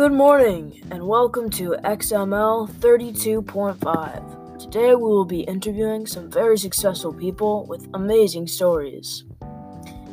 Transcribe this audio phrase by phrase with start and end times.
[0.00, 4.58] Good morning and welcome to XML 32.5.
[4.58, 9.24] Today we will be interviewing some very successful people with amazing stories.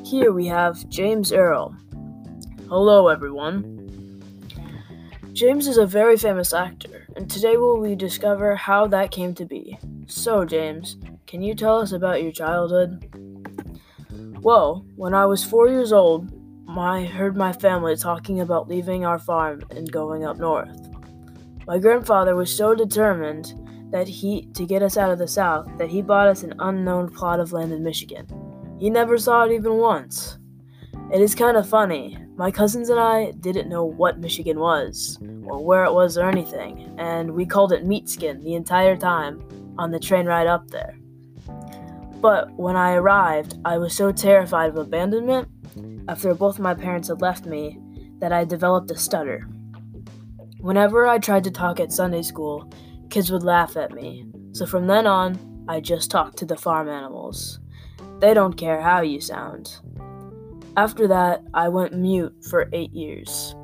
[0.04, 1.74] Here we have James Earl.
[2.68, 4.22] Hello, everyone.
[5.32, 9.46] James is a very famous actor, and today we will discover how that came to
[9.46, 9.80] be.
[10.06, 10.98] So, James,
[11.28, 13.08] can you tell us about your childhood?
[14.42, 16.30] Well, when I was four years old,
[16.70, 20.90] I heard my family talking about leaving our farm and going up north.
[21.66, 23.54] My grandfather was so determined
[23.92, 27.10] that he to get us out of the south that he bought us an unknown
[27.10, 28.28] plot of land in Michigan.
[28.80, 30.38] He never saw it even once.
[31.12, 32.18] It is kind of funny.
[32.36, 36.94] My cousins and I didn't know what Michigan was or where it was or anything,
[37.00, 39.42] and we called it Meatskin the entire time
[39.78, 41.00] on the train ride up there.
[42.22, 45.48] But when I arrived, I was so terrified of abandonment
[46.08, 47.80] after both my parents had left me
[48.20, 49.48] that I developed a stutter.
[50.60, 52.72] Whenever I tried to talk at Sunday school,
[53.10, 54.26] kids would laugh at me.
[54.54, 57.60] So from then on, I just talked to the farm animals.
[58.20, 59.78] They don't care how you sound.
[60.76, 63.56] After that, I went mute for eight years.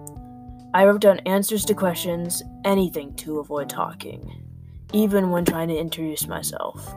[0.74, 4.44] I wrote down answers to questions, anything to avoid talking,
[4.92, 6.94] even when trying to introduce myself.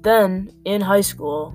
[0.00, 1.54] Then, in high school,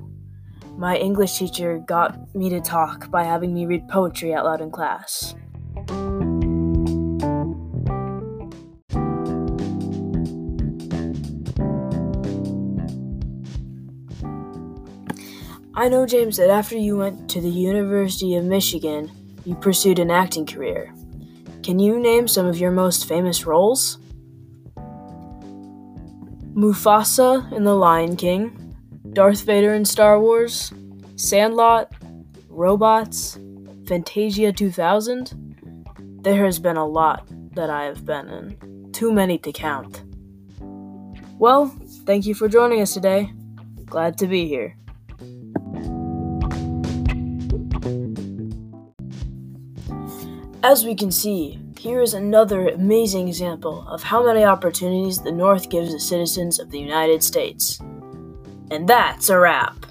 [0.78, 4.70] my English teacher got me to talk by having me read poetry out loud in
[4.70, 5.34] class.
[15.74, 19.12] I know, James, that after you went to the University of Michigan,
[19.46, 20.94] you pursued an acting career.
[21.64, 24.00] Can you name some of your most famous roles?
[26.54, 28.67] Mufasa in The Lion King,
[29.14, 30.74] Darth Vader in Star Wars,
[31.16, 31.92] Sandlot,
[32.50, 33.40] Robots,
[33.88, 36.22] Fantasia 2000.
[36.22, 40.04] There has been a lot that I have been in, too many to count.
[41.40, 41.68] Well,
[42.06, 43.32] thank you for joining us today.
[43.86, 44.76] Glad to be here.
[50.64, 55.70] As we can see, here is another amazing example of how many opportunities the North
[55.70, 57.80] gives the citizens of the United States.
[58.70, 59.87] And that's a wrap.